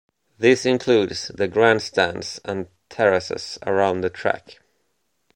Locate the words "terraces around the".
2.89-4.09